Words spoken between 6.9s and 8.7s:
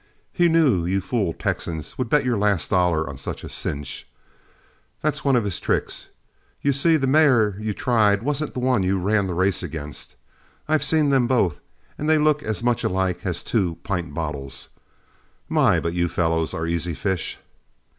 the mare you tried wasn't the